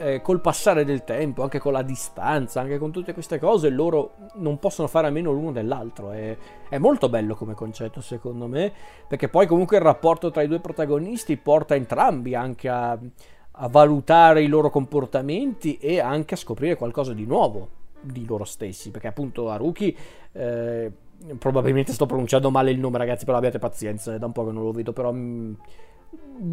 eh, 0.02 0.22
col 0.22 0.42
passare 0.42 0.84
del 0.84 1.04
tempo, 1.04 1.44
anche 1.44 1.60
con 1.60 1.74
la 1.74 1.84
distanza, 1.84 2.60
anche 2.60 2.78
con 2.78 2.92
tutte 2.92 3.14
queste 3.14 3.38
cose, 3.40 3.70
loro 3.70 4.16
non 4.36 4.58
possono 4.58 4.88
fare 4.88 5.08
a 5.08 5.12
meno 5.12 5.32
l'uno 5.32 5.52
dell'altro. 5.52 6.12
È, 6.12 6.36
è 6.70 6.78
molto 6.80 7.08
bello 7.08 7.36
come 7.36 7.54
concetto, 7.54 8.02
secondo 8.02 8.48
me, 8.48 8.74
perché 9.08 9.30
poi 9.30 9.46
comunque 9.46 9.78
il 9.78 9.84
rapporto 9.84 10.32
tra 10.32 10.42
i 10.42 10.48
due 10.48 10.60
protagonisti 10.60 11.38
porta 11.38 11.76
entrambi 11.76 12.34
anche 12.34 12.68
a, 12.68 12.98
a 13.52 13.68
valutare 13.68 14.42
i 14.42 14.48
loro 14.48 14.70
comportamenti 14.70 15.78
e 15.78 16.00
anche 16.00 16.34
a 16.34 16.38
scoprire 16.38 16.76
qualcosa 16.76 17.14
di 17.14 17.26
nuovo 17.26 17.80
di 18.02 18.26
loro 18.26 18.44
stessi, 18.44 18.92
perché 18.92 19.08
appunto 19.08 19.50
Haruki... 19.50 19.96
Eh, 20.32 20.92
probabilmente 21.38 21.94
sto 21.94 22.08
pronunciando 22.08 22.50
male 22.50 22.72
il 22.72 22.80
nome 22.80 22.98
ragazzi 22.98 23.26
però 23.26 23.38
abbiate 23.38 23.60
pazienza 23.60 24.16
è 24.16 24.18
da 24.18 24.26
un 24.26 24.32
po' 24.32 24.44
che 24.44 24.52
non 24.52 24.64
lo 24.64 24.72
vedo 24.72 24.92
però 24.92 25.12
mh, 25.12 25.20
mm, 25.20 25.54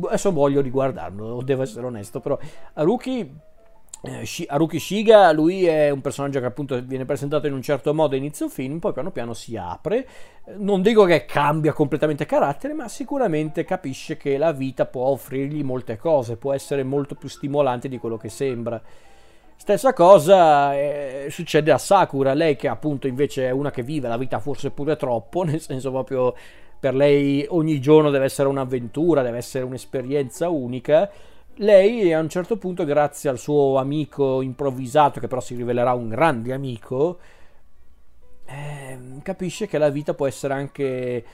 adesso 0.06 0.32
voglio 0.32 0.60
riguardarlo 0.60 1.42
devo 1.42 1.62
essere 1.62 1.86
onesto 1.86 2.20
però 2.20 2.38
Haruki 2.74 3.46
eh, 4.00 4.24
Haruki 4.46 4.78
Shiga 4.78 5.32
lui 5.32 5.66
è 5.66 5.90
un 5.90 6.00
personaggio 6.00 6.38
che 6.38 6.46
appunto 6.46 6.80
viene 6.84 7.04
presentato 7.04 7.48
in 7.48 7.52
un 7.52 7.62
certo 7.62 7.92
modo 7.92 8.14
inizio 8.14 8.48
film 8.48 8.78
poi 8.78 8.92
piano 8.92 9.10
piano 9.10 9.34
si 9.34 9.56
apre. 9.56 10.06
Non 10.58 10.82
dico 10.82 11.04
che 11.04 11.24
cambia 11.24 11.72
completamente 11.72 12.24
carattere 12.24 12.74
ma 12.74 12.86
sicuramente 12.86 13.64
capisce 13.64 14.16
che 14.16 14.38
la 14.38 14.52
vita 14.52 14.86
può 14.86 15.06
offrirgli 15.06 15.64
molte 15.64 15.96
cose 15.96 16.36
può 16.36 16.52
essere 16.52 16.84
molto 16.84 17.16
più 17.16 17.28
stimolante 17.28 17.88
di 17.88 17.98
quello 17.98 18.16
che 18.16 18.28
sembra. 18.28 18.80
Stessa 19.56 19.92
cosa 19.92 20.76
eh, 20.76 21.26
succede 21.30 21.72
a 21.72 21.78
Sakura, 21.78 22.32
lei 22.32 22.54
che 22.54 22.68
appunto 22.68 23.08
invece 23.08 23.48
è 23.48 23.50
una 23.50 23.72
che 23.72 23.82
vive 23.82 24.06
la 24.06 24.16
vita 24.16 24.38
forse 24.38 24.70
pure 24.70 24.94
troppo, 24.94 25.42
nel 25.44 25.60
senso 25.60 25.90
proprio 25.90 26.32
per 26.78 26.94
lei 26.94 27.44
ogni 27.48 27.80
giorno 27.80 28.10
deve 28.10 28.26
essere 28.26 28.48
un'avventura, 28.48 29.22
deve 29.22 29.38
essere 29.38 29.64
un'esperienza 29.64 30.48
unica. 30.48 31.10
Lei 31.56 32.12
a 32.12 32.20
un 32.20 32.28
certo 32.28 32.56
punto, 32.56 32.84
grazie 32.84 33.30
al 33.30 33.38
suo 33.38 33.78
amico 33.78 34.42
improvvisato, 34.42 35.18
che 35.18 35.26
però 35.26 35.40
si 35.40 35.56
rivelerà 35.56 35.92
un 35.92 36.08
grande 36.08 36.52
amico, 36.52 37.18
eh, 38.44 38.98
capisce 39.22 39.66
che 39.66 39.78
la 39.78 39.88
vita 39.88 40.14
può 40.14 40.26
essere 40.26 40.54
anche 40.54 41.24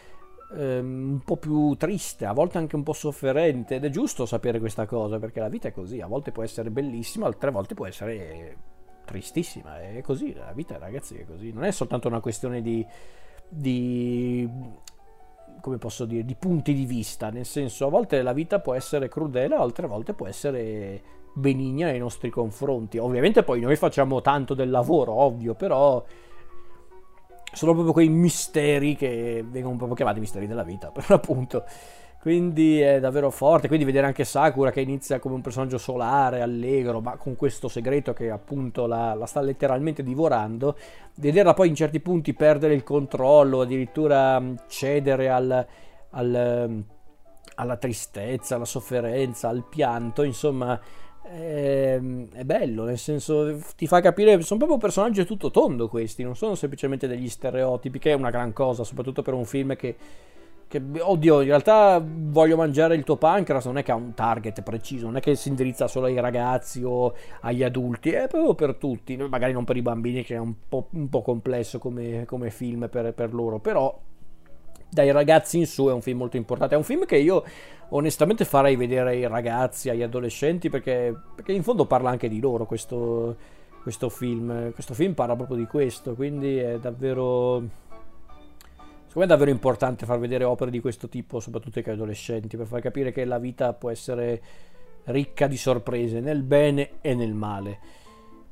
ehm, 0.56 1.10
un 1.12 1.20
po' 1.24 1.36
più 1.36 1.74
triste, 1.76 2.24
a 2.24 2.32
volte 2.32 2.58
anche 2.58 2.76
un 2.76 2.82
po' 2.82 2.94
sofferente. 2.94 3.74
Ed 3.74 3.84
è 3.84 3.90
giusto 3.90 4.24
sapere 4.24 4.58
questa 4.58 4.86
cosa 4.86 5.18
perché 5.18 5.40
la 5.40 5.48
vita 5.48 5.68
è 5.68 5.72
così, 5.72 6.00
a 6.00 6.06
volte 6.06 6.32
può 6.32 6.42
essere 6.42 6.70
bellissima, 6.70 7.26
altre 7.26 7.50
volte 7.50 7.74
può 7.74 7.86
essere 7.86 8.56
tristissima, 9.04 9.80
è 9.80 10.00
così, 10.02 10.32
la 10.34 10.52
vita 10.54 10.78
ragazzi 10.78 11.16
è 11.16 11.26
così, 11.26 11.52
non 11.52 11.64
è 11.64 11.70
soltanto 11.70 12.08
una 12.08 12.20
questione 12.20 12.62
di, 12.62 12.84
di 13.46 14.48
come 15.64 15.78
posso 15.78 16.04
dire, 16.04 16.26
di 16.26 16.34
punti 16.34 16.74
di 16.74 16.84
vista, 16.84 17.30
nel 17.30 17.46
senso 17.46 17.86
a 17.86 17.88
volte 17.88 18.20
la 18.20 18.34
vita 18.34 18.60
può 18.60 18.74
essere 18.74 19.08
crudele, 19.08 19.54
altre 19.54 19.86
volte 19.86 20.12
può 20.12 20.26
essere 20.26 21.00
benigna 21.32 21.86
nei 21.86 21.98
nostri 21.98 22.28
confronti. 22.28 22.98
Ovviamente 22.98 23.42
poi 23.44 23.60
noi 23.60 23.74
facciamo 23.74 24.20
tanto 24.20 24.52
del 24.52 24.68
lavoro, 24.68 25.14
ovvio, 25.14 25.54
però 25.54 26.04
sono 27.50 27.72
proprio 27.72 27.94
quei 27.94 28.10
misteri 28.10 28.94
che 28.94 29.42
vengono 29.48 29.76
proprio 29.76 29.96
chiamati 29.96 30.20
misteri 30.20 30.46
della 30.46 30.64
vita, 30.64 30.90
per 30.92 31.06
l'appunto. 31.08 31.64
Quindi 32.24 32.80
è 32.80 33.00
davvero 33.00 33.30
forte. 33.30 33.68
Quindi 33.68 33.84
vedere 33.84 34.06
anche 34.06 34.24
Sakura 34.24 34.70
che 34.70 34.80
inizia 34.80 35.18
come 35.18 35.34
un 35.34 35.42
personaggio 35.42 35.76
solare, 35.76 36.40
allegro, 36.40 37.02
ma 37.02 37.18
con 37.18 37.36
questo 37.36 37.68
segreto 37.68 38.14
che 38.14 38.30
appunto 38.30 38.86
la, 38.86 39.12
la 39.12 39.26
sta 39.26 39.42
letteralmente 39.42 40.02
divorando. 40.02 40.74
Vederla 41.16 41.52
poi 41.52 41.68
in 41.68 41.74
certi 41.74 42.00
punti 42.00 42.32
perdere 42.32 42.72
il 42.72 42.82
controllo, 42.82 43.60
addirittura 43.60 44.42
cedere 44.68 45.28
al, 45.28 45.66
al, 46.12 46.84
alla 47.56 47.76
tristezza, 47.76 48.54
alla 48.54 48.64
sofferenza, 48.64 49.50
al 49.50 49.62
pianto, 49.68 50.22
insomma 50.22 50.80
è, 51.20 51.96
ehm, 51.96 52.28
è 52.32 52.44
bello, 52.44 52.84
nel 52.84 52.96
senso 52.96 53.58
ti 53.76 53.86
fa 53.86 54.00
capire, 54.00 54.40
sono 54.40 54.60
proprio 54.60 54.78
personaggi 54.78 55.26
tutto 55.26 55.50
tondo 55.50 55.88
questi, 55.88 56.22
non 56.22 56.36
sono 56.36 56.54
semplicemente 56.54 57.06
degli 57.06 57.28
stereotipi, 57.28 57.98
che 57.98 58.12
è 58.12 58.14
una 58.14 58.30
gran 58.30 58.54
cosa, 58.54 58.82
soprattutto 58.82 59.20
per 59.20 59.34
un 59.34 59.44
film 59.44 59.76
che, 59.76 59.94
che 60.74 61.00
oddio, 61.00 61.40
in 61.40 61.48
realtà 61.48 62.02
voglio 62.04 62.56
mangiare 62.56 62.96
il 62.96 63.04
tuo 63.04 63.16
pancreas, 63.16 63.66
non 63.66 63.78
è 63.78 63.84
che 63.84 63.92
ha 63.92 63.94
un 63.94 64.12
target 64.14 64.62
preciso, 64.62 65.06
non 65.06 65.16
è 65.16 65.20
che 65.20 65.36
si 65.36 65.48
indirizza 65.48 65.86
solo 65.86 66.06
ai 66.06 66.18
ragazzi 66.18 66.82
o 66.82 67.14
agli 67.42 67.62
adulti, 67.62 68.10
è 68.10 68.26
proprio 68.26 68.54
per 68.54 68.74
tutti, 68.74 69.16
magari 69.16 69.52
non 69.52 69.64
per 69.64 69.76
i 69.76 69.82
bambini 69.82 70.24
che 70.24 70.34
è 70.34 70.38
un 70.38 70.54
po', 70.68 70.88
un 70.90 71.08
po 71.08 71.22
complesso 71.22 71.78
come, 71.78 72.24
come 72.26 72.50
film 72.50 72.88
per, 72.88 73.14
per 73.14 73.32
loro, 73.32 73.60
però 73.60 73.96
dai 74.88 75.12
ragazzi 75.12 75.58
in 75.58 75.66
su 75.66 75.86
è 75.86 75.92
un 75.92 76.02
film 76.02 76.18
molto 76.18 76.36
importante. 76.36 76.74
È 76.74 76.78
un 76.78 76.84
film 76.84 77.04
che 77.04 77.16
io 77.16 77.44
onestamente 77.90 78.44
farei 78.44 78.76
vedere 78.76 79.10
ai 79.10 79.26
ragazzi, 79.28 79.90
agli 79.90 80.02
adolescenti, 80.02 80.70
perché, 80.70 81.14
perché 81.34 81.52
in 81.52 81.62
fondo 81.62 81.86
parla 81.86 82.10
anche 82.10 82.28
di 82.28 82.40
loro 82.40 82.64
questo, 82.64 83.36
questo 83.82 84.08
film. 84.08 84.72
Questo 84.72 84.94
film 84.94 85.14
parla 85.14 85.36
proprio 85.36 85.56
di 85.56 85.66
questo, 85.66 86.14
quindi 86.14 86.56
è 86.58 86.78
davvero... 86.78 87.82
Secondo 89.14 89.28
me 89.28 89.34
è 89.34 89.38
davvero 89.38 89.56
importante 89.56 90.06
far 90.06 90.18
vedere 90.18 90.42
opere 90.42 90.72
di 90.72 90.80
questo 90.80 91.08
tipo, 91.08 91.38
soprattutto 91.38 91.78
ai 91.78 91.84
adolescenti, 91.88 92.56
per 92.56 92.66
far 92.66 92.80
capire 92.80 93.12
che 93.12 93.24
la 93.24 93.38
vita 93.38 93.72
può 93.72 93.90
essere 93.90 94.42
ricca 95.04 95.46
di 95.46 95.56
sorprese, 95.56 96.18
nel 96.18 96.42
bene 96.42 96.94
e 97.00 97.14
nel 97.14 97.32
male. 97.32 97.78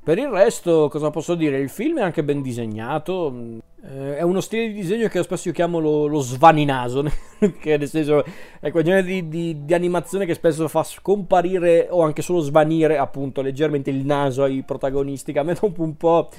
Per 0.04 0.16
il 0.18 0.28
resto, 0.28 0.88
cosa 0.88 1.10
posso 1.10 1.34
dire? 1.34 1.58
Il 1.58 1.68
film 1.68 1.98
è 1.98 2.02
anche 2.02 2.22
ben 2.22 2.42
disegnato, 2.42 3.34
eh, 3.82 4.18
è 4.18 4.22
uno 4.22 4.40
stile 4.40 4.68
di 4.68 4.74
disegno 4.74 5.08
che 5.08 5.20
spesso 5.24 5.48
io 5.48 5.54
chiamo 5.54 5.80
lo, 5.80 6.06
lo 6.06 6.20
svaninaso, 6.20 7.02
che 7.58 7.76
nel 7.76 7.88
senso 7.88 8.24
è 8.60 8.70
quel 8.70 8.84
genere 8.84 9.02
di, 9.02 9.28
di, 9.28 9.64
di, 9.64 9.74
animazione 9.74 10.26
che 10.26 10.34
spesso 10.34 10.68
fa 10.68 10.84
scomparire 10.84 11.88
o 11.90 12.02
anche 12.02 12.22
solo 12.22 12.38
svanire 12.38 12.98
appunto 12.98 13.42
leggermente 13.42 13.90
il 13.90 14.04
naso 14.04 14.44
ai 14.44 14.62
protagonisti, 14.62 15.32
che 15.32 15.40
a 15.40 15.42
me 15.42 15.54
dopo 15.60 15.82
un 15.82 15.96
po' 15.96 16.30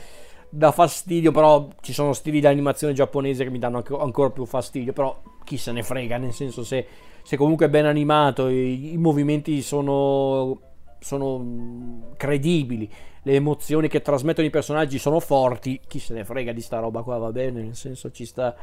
dà 0.55 0.71
fastidio, 0.71 1.31
però 1.31 1.67
ci 1.81 1.93
sono 1.93 2.13
stili 2.13 2.39
di 2.39 2.45
animazione 2.45 2.93
giapponese 2.93 3.43
che 3.43 3.49
mi 3.49 3.57
danno 3.57 3.83
ancora 3.99 4.29
più 4.29 4.45
fastidio, 4.45 4.93
però 4.93 5.19
chi 5.43 5.57
se 5.57 5.71
ne 5.71 5.81
frega, 5.81 6.17
nel 6.17 6.31
senso 6.31 6.63
se, 6.63 6.85
se 7.23 7.35
comunque 7.35 7.65
è 7.65 7.69
ben 7.69 7.85
animato, 7.85 8.49
i, 8.49 8.93
i 8.93 8.97
movimenti 8.97 9.63
sono, 9.63 10.59
sono 10.99 12.11
credibili 12.17 12.89
le 13.23 13.33
emozioni 13.33 13.87
che 13.87 14.01
trasmettono 14.01 14.45
i 14.45 14.51
personaggi 14.51 14.99
sono 14.99 15.19
forti, 15.19 15.79
chi 15.87 15.97
se 15.97 16.13
ne 16.13 16.23
frega 16.23 16.51
di 16.51 16.61
sta 16.61 16.79
roba 16.79 17.01
qua, 17.01 17.17
va 17.17 17.31
bene, 17.31 17.63
nel 17.63 17.75
senso 17.75 18.11
ci 18.11 18.25
sta... 18.25 18.53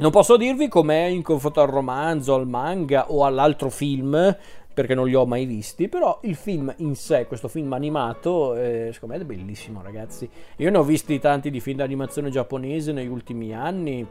Non 0.00 0.12
posso 0.12 0.36
dirvi 0.36 0.68
com'è 0.68 1.06
in 1.06 1.22
confronto 1.22 1.60
al 1.60 1.68
romanzo, 1.68 2.34
al 2.34 2.46
manga 2.46 3.10
o 3.10 3.24
all'altro 3.24 3.68
film, 3.68 4.36
perché 4.78 4.94
non 4.94 5.08
li 5.08 5.14
ho 5.16 5.26
mai 5.26 5.44
visti, 5.44 5.88
però 5.88 6.20
il 6.22 6.36
film 6.36 6.72
in 6.76 6.94
sé, 6.94 7.26
questo 7.26 7.48
film 7.48 7.72
animato, 7.72 8.54
eh, 8.54 8.90
secondo 8.92 9.16
me 9.16 9.20
è 9.20 9.24
bellissimo 9.24 9.82
ragazzi. 9.82 10.30
Io 10.58 10.70
ne 10.70 10.78
ho 10.78 10.84
visti 10.84 11.18
tanti 11.18 11.50
di 11.50 11.58
film 11.58 11.78
d'animazione 11.78 12.30
giapponese 12.30 12.92
negli 12.92 13.08
ultimi 13.08 13.52
anni, 13.52 14.06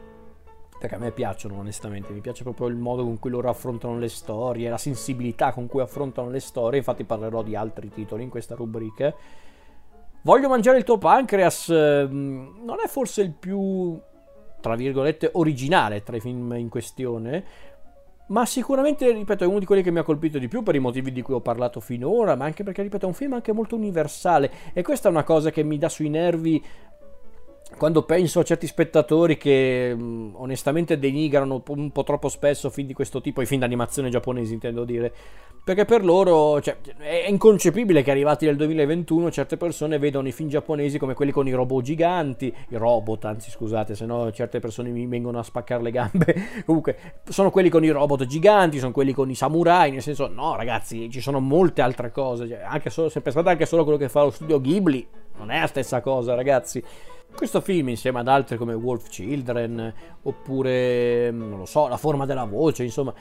perché 0.78 0.96
a 0.96 0.98
me 0.98 1.12
piacciono 1.12 1.58
onestamente, 1.58 2.12
mi 2.12 2.20
piace 2.20 2.44
proprio 2.44 2.68
il 2.68 2.76
modo 2.76 3.06
con 3.06 3.18
cui 3.18 3.30
loro 3.30 3.48
affrontano 3.48 3.98
le 3.98 4.10
storie, 4.10 4.70
la 4.70 4.78
sensibilità 4.78 5.54
con 5.54 5.68
cui 5.68 5.80
affrontano 5.80 6.30
le 6.30 6.42
storie, 6.42 6.80
infatti 6.80 7.06
parlerò 7.06 7.44
di 7.44 7.56
altri 7.56 7.88
titoli 7.88 8.24
in 8.24 8.30
questa 8.30 8.56
rubrica. 8.56 9.16
Voglio 10.22 10.50
mangiare 10.50 10.80
il 10.80 10.84
tuo 10.84 10.98
pancreas, 10.98 11.70
ehm, 11.70 12.60
non 12.66 12.80
è 12.84 12.90
forse 12.90 13.22
il 13.22 13.32
più, 13.32 13.98
tra 14.60 14.76
virgolette, 14.76 15.30
originale 15.36 16.04
tra 16.04 16.18
i 16.18 16.20
film 16.20 16.52
in 16.58 16.68
questione, 16.68 17.46
ma 18.28 18.46
sicuramente, 18.46 19.12
ripeto, 19.12 19.44
è 19.44 19.48
uno 19.48 19.60
di 19.60 19.66
quelli 19.66 19.82
che 19.82 19.92
mi 19.92 20.00
ha 20.00 20.04
colpito 20.04 20.38
di 20.38 20.48
più 20.48 20.64
per 20.64 20.76
i 20.76 20.80
motivi 20.80 21.12
di 21.12 21.22
cui 21.22 21.34
ho 21.34 21.42
parlato 21.42 21.80
finora, 21.80 22.36
ma 22.36 22.46
anche 22.46 22.64
perché, 22.64 22.82
ripeto, 22.82 23.06
è 23.06 23.08
un 23.08 23.14
film 23.14 23.34
anche 23.34 23.52
molto 23.52 23.76
universale. 23.76 24.52
E 24.74 24.82
questa 24.82 25.08
è 25.08 25.12
una 25.12 25.24
cosa 25.24 25.50
che 25.52 25.64
mi 25.64 25.78
dà 25.78 25.90
sui 25.90 26.10
nervi 26.10 26.64
quando 27.76 28.04
penso 28.04 28.40
a 28.40 28.44
certi 28.44 28.66
spettatori 28.66 29.38
che 29.38 29.94
mm, 29.94 30.36
onestamente 30.36 30.98
denigrano 30.98 31.62
un 31.68 31.92
po' 31.92 32.04
troppo 32.04 32.30
spesso 32.30 32.70
film 32.70 32.88
di 32.88 32.94
questo 32.94 33.22
tipo, 33.22 33.42
i 33.42 33.46
film 33.46 33.62
d'animazione 33.62 34.10
giapponesi 34.10 34.54
intendo 34.54 34.86
dire, 34.86 35.14
perché 35.68 35.84
per 35.84 36.06
loro 36.06 36.62
cioè, 36.62 36.78
è 36.98 37.28
inconcepibile 37.28 38.02
che 38.02 38.10
arrivati 38.10 38.46
nel 38.46 38.56
2021 38.56 39.30
certe 39.32 39.58
persone 39.58 39.98
vedano 39.98 40.28
i 40.28 40.32
film 40.32 40.48
giapponesi 40.48 40.98
come 40.98 41.14
quelli 41.14 41.32
con 41.32 41.46
i 41.46 41.52
robot 41.52 41.84
giganti, 41.84 42.54
i 42.70 42.78
robot 42.78 43.26
anzi 43.26 43.52
scusate, 43.52 43.94
se 43.94 44.06
no 44.06 44.32
certe 44.32 44.60
persone 44.60 44.90
mi 44.90 45.06
vengono 45.06 45.40
a 45.40 45.44
spaccare 45.44 45.84
le 45.84 45.92
gambe, 45.92 46.36
comunque 46.66 47.22
sono 47.28 47.52
quelli 47.52 47.68
con 47.68 47.84
i 47.84 47.90
robot 47.90 48.26
giganti, 48.28 48.80
sono 48.80 48.94
quelli 48.94 49.12
con 49.12 49.30
i 49.30 49.36
samurai, 49.36 49.92
nel 49.92 50.02
senso 50.02 50.28
no 50.28 50.56
ragazzi 50.56 51.10
ci 51.12 51.20
sono 51.20 51.42
molte 51.42 51.82
altre 51.82 52.12
cose, 52.12 52.48
cioè, 52.48 52.62
anche 52.64 52.90
solo, 52.90 53.10
se 53.10 53.20
pensate 53.20 53.50
anche 53.50 53.66
solo 53.66 53.82
a 53.82 53.84
quello 53.84 54.00
che 54.00 54.08
fa 54.08 54.24
lo 54.24 54.32
studio 54.32 54.62
Ghibli, 54.62 55.06
non 55.38 55.52
è 55.52 55.60
la 55.60 55.68
stessa 55.68 56.00
cosa 56.00 56.34
ragazzi. 56.34 56.82
Questo 57.36 57.62
film, 57.62 57.90
insieme 57.90 58.20
ad 58.20 58.28
altri 58.28 58.58
come 58.58 58.74
Wolf 58.74 59.10
Children, 59.10 59.94
oppure, 60.24 61.32
mm, 61.32 61.50
non 61.50 61.60
lo 61.60 61.66
so, 61.66 61.88
La 61.88 61.98
forma 61.98 62.26
della 62.26 62.46
voce, 62.46 62.84
insomma, 62.84 63.14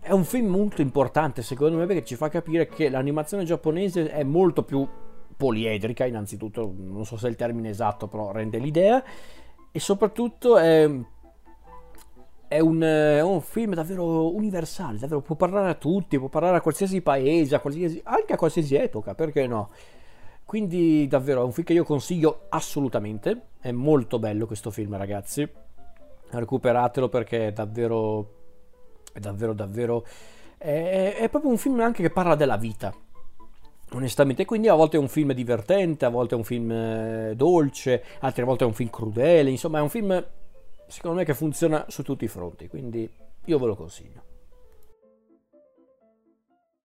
è 0.00 0.12
un 0.12 0.24
film 0.24 0.46
molto 0.46 0.80
importante 0.80 1.42
secondo 1.42 1.76
me 1.78 1.86
perché 1.86 2.04
ci 2.04 2.14
fa 2.14 2.28
capire 2.28 2.68
che 2.68 2.88
l'animazione 2.88 3.44
giapponese 3.44 4.10
è 4.10 4.22
molto 4.22 4.62
più 4.62 4.86
poliedrica, 5.36 6.04
innanzitutto, 6.04 6.72
non 6.76 7.04
so 7.04 7.16
se 7.16 7.26
è 7.26 7.30
il 7.30 7.36
termine 7.36 7.70
esatto, 7.70 8.06
però 8.06 8.30
rende 8.30 8.58
l'idea, 8.58 9.02
e 9.72 9.80
soprattutto 9.80 10.56
è, 10.56 10.88
è, 12.46 12.60
un, 12.60 12.80
è 12.80 13.20
un, 13.20 13.40
film 13.40 13.74
davvero 13.74 14.32
universale, 14.34 14.98
davvero 14.98 15.20
può 15.20 15.34
parlare 15.34 15.70
a 15.70 15.74
tutti, 15.74 16.18
può 16.18 16.28
parlare 16.28 16.58
a 16.58 16.60
qualsiasi 16.60 17.00
paese, 17.00 17.56
a 17.56 17.60
qualsiasi, 17.60 18.00
anche 18.04 18.34
a 18.34 18.36
qualsiasi 18.36 18.76
epoca, 18.76 19.14
perché 19.14 19.46
no? 19.46 19.70
Quindi 20.44 21.06
davvero 21.08 21.40
è 21.40 21.44
un 21.44 21.52
film 21.52 21.66
che 21.66 21.72
io 21.72 21.84
consiglio 21.84 22.46
assolutamente, 22.50 23.48
è 23.60 23.72
molto 23.72 24.18
bello 24.18 24.46
questo 24.46 24.70
film 24.70 24.96
ragazzi, 24.96 25.48
recuperatelo 26.30 27.08
perché 27.08 27.48
è 27.48 27.52
davvero, 27.52 28.32
è 29.12 29.18
davvero, 29.20 29.52
davvero, 29.52 30.06
è, 30.58 31.16
è 31.18 31.28
proprio 31.28 31.50
un 31.50 31.56
film 31.56 31.80
anche 31.80 32.02
che 32.02 32.10
parla 32.10 32.34
della 32.34 32.56
vita, 32.56 32.94
onestamente. 33.92 34.44
Quindi 34.44 34.68
a 34.68 34.74
volte 34.74 34.96
è 34.96 35.00
un 35.00 35.08
film 35.08 35.32
divertente, 35.32 36.04
a 36.04 36.10
volte 36.10 36.34
è 36.34 36.38
un 36.38 36.44
film 36.44 36.70
eh, 36.70 37.32
dolce, 37.34 38.04
altre 38.20 38.44
volte 38.44 38.64
è 38.64 38.66
un 38.66 38.74
film 38.74 38.90
crudele, 38.90 39.50
insomma 39.50 39.78
è 39.78 39.82
un 39.82 39.88
film 39.88 40.24
secondo 40.86 41.16
me 41.16 41.24
che 41.24 41.34
funziona 41.34 41.86
su 41.88 42.02
tutti 42.02 42.24
i 42.24 42.28
fronti, 42.28 42.68
quindi 42.68 43.10
io 43.46 43.58
ve 43.58 43.66
lo 43.66 43.74
consiglio. 43.74 44.23